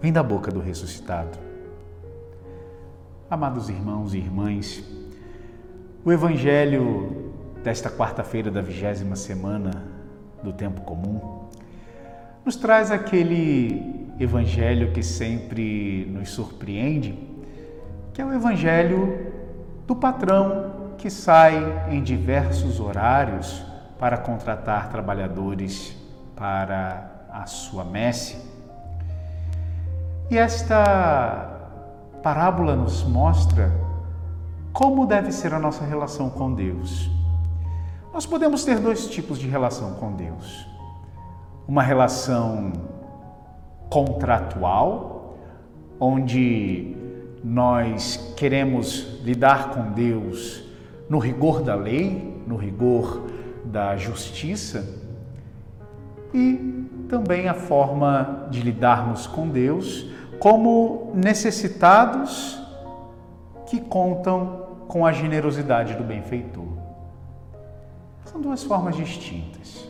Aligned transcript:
Vem 0.00 0.10
da 0.10 0.22
boca 0.22 0.50
do 0.50 0.60
ressuscitado. 0.60 1.38
Amados 3.30 3.68
irmãos 3.68 4.14
e 4.14 4.16
irmãs, 4.16 4.82
o 6.02 6.10
Evangelho 6.10 7.34
desta 7.62 7.90
quarta-feira 7.90 8.50
da 8.50 8.62
vigésima 8.62 9.14
semana 9.14 9.84
do 10.42 10.54
tempo 10.54 10.80
comum 10.80 11.50
nos 12.46 12.56
traz 12.56 12.90
aquele 12.90 14.10
Evangelho 14.18 14.90
que 14.90 15.02
sempre 15.02 16.06
nos 16.06 16.30
surpreende, 16.30 17.18
que 18.14 18.22
é 18.22 18.24
o 18.24 18.32
Evangelho 18.32 19.32
do 19.86 19.94
patrão 19.94 20.94
que 20.96 21.10
sai 21.10 21.90
em 21.90 22.02
diversos 22.02 22.80
horários 22.80 23.62
para 23.98 24.16
contratar 24.16 24.88
trabalhadores 24.88 25.94
para 26.34 27.26
a 27.30 27.44
sua 27.44 27.84
messe 27.84 28.49
e 30.30 30.38
esta 30.38 31.58
parábola 32.22 32.76
nos 32.76 33.02
mostra 33.02 33.72
como 34.72 35.04
deve 35.04 35.32
ser 35.32 35.52
a 35.52 35.58
nossa 35.58 35.84
relação 35.84 36.30
com 36.30 36.54
Deus. 36.54 37.10
Nós 38.12 38.26
podemos 38.26 38.64
ter 38.64 38.78
dois 38.78 39.08
tipos 39.08 39.38
de 39.38 39.48
relação 39.48 39.94
com 39.94 40.12
Deus. 40.12 40.66
Uma 41.66 41.82
relação 41.82 42.72
contratual, 43.88 45.36
onde 45.98 46.96
nós 47.42 48.32
queremos 48.36 49.20
lidar 49.24 49.70
com 49.70 49.90
Deus 49.90 50.62
no 51.08 51.18
rigor 51.18 51.60
da 51.60 51.74
lei, 51.74 52.40
no 52.46 52.54
rigor 52.54 53.26
da 53.64 53.96
justiça, 53.96 54.86
e 56.32 56.86
também 57.08 57.48
a 57.48 57.54
forma 57.54 58.46
de 58.50 58.60
lidarmos 58.62 59.26
com 59.26 59.48
Deus 59.48 60.06
como 60.40 61.12
necessitados 61.14 62.58
que 63.66 63.78
contam 63.78 64.68
com 64.88 65.06
a 65.06 65.12
generosidade 65.12 65.94
do 65.94 66.02
benfeitor. 66.02 66.64
São 68.24 68.40
duas 68.40 68.64
formas 68.64 68.96
distintas. 68.96 69.86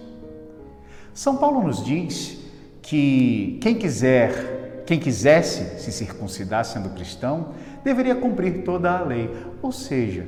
São 1.14 1.36
Paulo 1.36 1.62
nos 1.62 1.82
diz 1.84 2.40
que 2.82 3.58
quem 3.62 3.76
quiser, 3.76 4.82
quem 4.86 4.98
quisesse 4.98 5.80
se 5.80 5.92
circuncidar 5.92 6.64
sendo 6.64 6.90
cristão, 6.90 7.54
deveria 7.84 8.16
cumprir 8.16 8.64
toda 8.64 8.90
a 8.90 9.02
lei. 9.02 9.30
Ou 9.62 9.70
seja, 9.70 10.26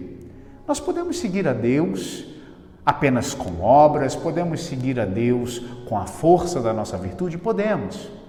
nós 0.69 0.79
podemos 0.79 1.19
seguir 1.19 1.49
a 1.49 1.53
Deus 1.53 2.27
apenas 2.87 3.35
com 3.35 3.61
obras, 3.61 4.15
podemos 4.15 4.61
seguir 4.63 5.01
a 5.01 5.05
Deus 5.05 5.59
com 5.89 5.99
a 5.99 6.07
força 6.07 6.61
da 6.61 6.73
nossa 6.73 6.97
virtude, 6.97 7.37
podemos 7.37 8.22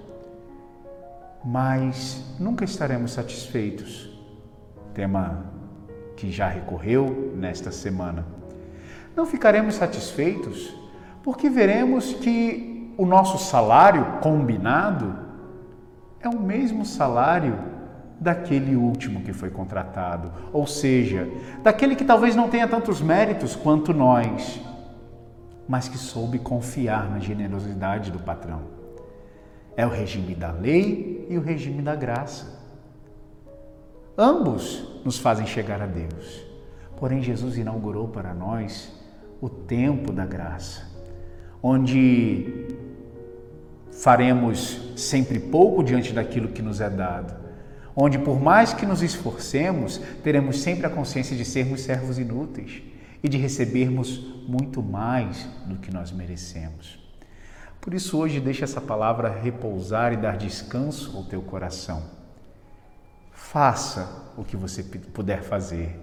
mas 1.43 2.23
nunca 2.39 2.63
estaremos 2.63 3.11
satisfeitos. 3.11 4.09
Tema 4.93 5.45
que 6.15 6.31
já 6.31 6.47
recorreu 6.47 7.33
nesta 7.35 7.71
semana. 7.71 8.25
Não 9.15 9.25
ficaremos 9.25 9.75
satisfeitos 9.75 10.73
porque 11.23 11.49
veremos 11.49 12.13
que 12.13 12.93
o 12.97 13.05
nosso 13.05 13.37
salário 13.37 14.19
combinado 14.21 15.15
é 16.19 16.29
o 16.29 16.39
mesmo 16.39 16.85
salário 16.85 17.57
daquele 18.19 18.75
último 18.75 19.21
que 19.21 19.33
foi 19.33 19.49
contratado, 19.49 20.31
ou 20.53 20.65
seja, 20.65 21.27
daquele 21.61 21.95
que 21.95 22.05
talvez 22.05 22.35
não 22.35 22.47
tenha 22.47 22.67
tantos 22.67 23.01
méritos 23.01 23.55
quanto 23.55 23.93
nós, 23.93 24.61
mas 25.67 25.89
que 25.89 25.97
soube 25.97 26.39
confiar 26.39 27.09
na 27.09 27.19
generosidade 27.19 28.11
do 28.11 28.19
patrão. 28.19 28.82
É 29.75 29.85
o 29.85 29.89
regime 29.89 30.35
da 30.35 30.51
lei 30.51 31.25
e 31.29 31.37
o 31.37 31.41
regime 31.41 31.81
da 31.81 31.95
graça. 31.95 32.61
Ambos 34.17 35.01
nos 35.03 35.17
fazem 35.17 35.45
chegar 35.47 35.81
a 35.81 35.87
Deus. 35.87 36.45
Porém, 36.97 37.21
Jesus 37.21 37.57
inaugurou 37.57 38.07
para 38.07 38.33
nós 38.33 38.93
o 39.41 39.49
tempo 39.49 40.13
da 40.13 40.25
graça, 40.25 40.87
onde 41.61 42.67
faremos 43.91 44.93
sempre 44.95 45.39
pouco 45.39 45.83
diante 45.83 46.13
daquilo 46.13 46.47
que 46.47 46.61
nos 46.61 46.79
é 46.79 46.89
dado, 46.89 47.35
onde, 47.95 48.17
por 48.17 48.39
mais 48.39 48.73
que 48.73 48.85
nos 48.85 49.03
esforcemos, 49.03 49.99
teremos 50.23 50.61
sempre 50.61 50.85
a 50.85 50.89
consciência 50.89 51.35
de 51.35 51.43
sermos 51.43 51.81
servos 51.81 52.17
inúteis 52.17 52.81
e 53.21 53.27
de 53.27 53.37
recebermos 53.37 54.19
muito 54.47 54.81
mais 54.81 55.45
do 55.65 55.75
que 55.75 55.91
nós 55.91 56.11
merecemos. 56.11 57.02
Por 57.83 57.93
isso, 57.93 58.17
hoje, 58.17 58.39
deixa 58.39 58.63
essa 58.63 58.79
palavra 58.79 59.27
repousar 59.27 60.13
e 60.13 60.17
dar 60.17 60.37
descanso 60.37 61.17
ao 61.17 61.23
teu 61.25 61.41
coração. 61.41 62.01
Faça 63.29 64.31
o 64.37 64.43
que 64.45 64.55
você 64.55 64.81
puder 64.81 65.43
fazer. 65.43 65.99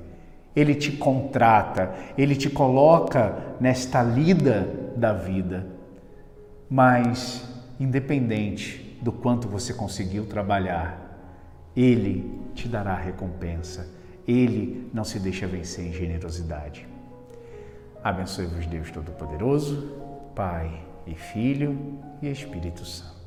Ele 0.54 0.74
te 0.74 0.92
contrata, 0.92 1.94
ele 2.18 2.36
te 2.36 2.50
coloca 2.50 3.56
nesta 3.58 4.02
lida 4.02 4.92
da 4.94 5.14
vida. 5.14 5.66
Mas, 6.68 7.48
independente 7.80 8.98
do 9.00 9.10
quanto 9.10 9.48
você 9.48 9.72
conseguiu 9.72 10.26
trabalhar, 10.26 11.00
ele 11.74 12.42
te 12.54 12.68
dará 12.68 12.94
recompensa. 12.94 13.88
Ele 14.28 14.90
não 14.92 15.02
se 15.02 15.18
deixa 15.18 15.46
vencer 15.46 15.86
em 15.86 15.94
generosidade. 15.94 16.86
Abençoe-vos, 18.04 18.66
Deus 18.66 18.90
Todo-Poderoso, 18.90 19.94
Pai 20.34 20.89
e 21.06 21.14
Filho 21.14 21.98
e 22.22 22.28
Espírito 22.28 22.84
Santo. 22.84 23.19